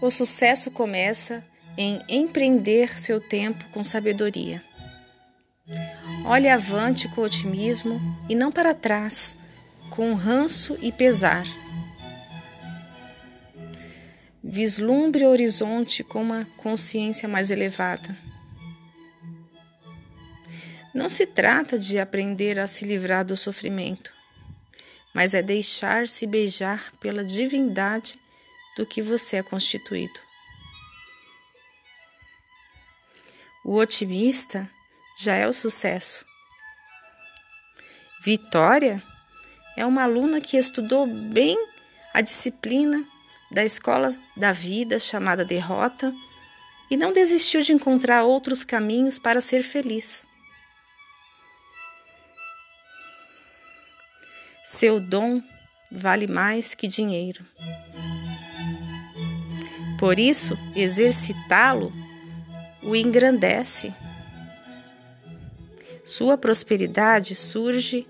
[0.00, 1.44] O sucesso começa
[1.76, 4.62] em empreender seu tempo com sabedoria.
[6.24, 9.36] Olhe avante com otimismo e não para trás,
[9.90, 11.44] com ranço e pesar.
[14.42, 18.16] Vislumbre o horizonte com uma consciência mais elevada.
[20.94, 24.12] Não se trata de aprender a se livrar do sofrimento,
[25.12, 28.18] mas é deixar-se beijar pela divindade
[28.78, 30.20] do que você é constituído.
[33.64, 34.70] O otimista
[35.18, 36.24] já é o sucesso.
[38.22, 39.02] Vitória
[39.76, 41.58] é uma aluna que estudou bem
[42.14, 43.04] a disciplina
[43.50, 46.14] da escola da vida chamada derrota
[46.88, 50.24] e não desistiu de encontrar outros caminhos para ser feliz.
[54.64, 55.42] Seu dom
[55.90, 57.44] vale mais que dinheiro.
[59.98, 61.92] Por isso, exercitá-lo
[62.82, 63.92] o engrandece.
[66.04, 68.06] Sua prosperidade surge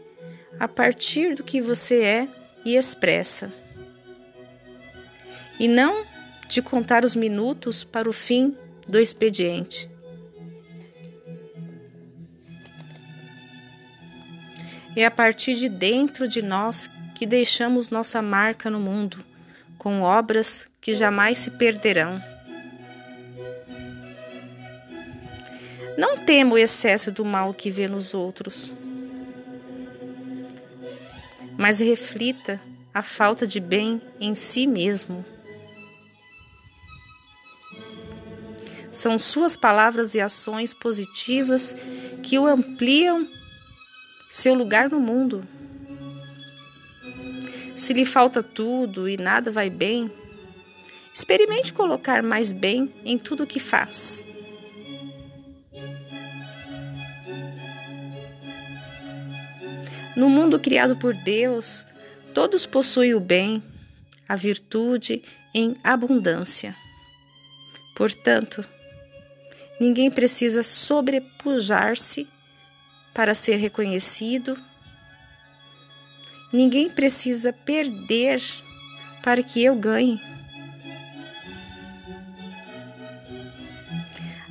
[0.60, 2.28] a partir do que você é
[2.64, 3.50] e expressa.
[5.58, 6.04] E não
[6.46, 9.90] de contar os minutos para o fim do expediente.
[14.94, 19.24] É a partir de dentro de nós que deixamos nossa marca no mundo,
[19.78, 22.20] com obras que jamais se perderão.
[25.96, 28.74] Não tema o excesso do mal que vê nos outros,
[31.56, 32.60] mas reflita
[32.92, 35.24] a falta de bem em si mesmo.
[38.92, 41.74] São suas palavras e ações positivas
[42.22, 43.28] que o ampliam
[44.28, 45.42] seu lugar no mundo.
[47.78, 50.10] Se lhe falta tudo e nada vai bem,
[51.14, 54.26] experimente colocar mais bem em tudo o que faz.
[60.16, 61.86] No mundo criado por Deus,
[62.34, 63.62] todos possuem o bem,
[64.28, 65.22] a virtude
[65.54, 66.74] em abundância.
[67.94, 68.66] Portanto,
[69.80, 72.26] ninguém precisa sobrepujar-se
[73.14, 74.58] para ser reconhecido.
[76.52, 78.40] Ninguém precisa perder
[79.22, 80.20] para que eu ganhe.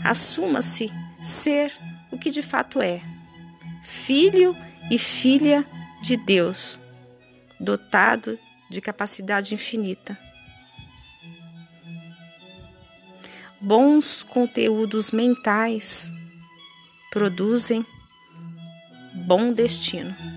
[0.03, 0.91] Assuma-se
[1.23, 1.73] ser
[2.11, 3.01] o que de fato é:
[3.83, 4.55] filho
[4.91, 5.65] e filha
[6.01, 6.79] de Deus,
[7.59, 8.37] dotado
[8.69, 10.17] de capacidade infinita.
[13.59, 16.11] Bons conteúdos mentais
[17.11, 17.83] produzem
[19.25, 20.36] bom destino.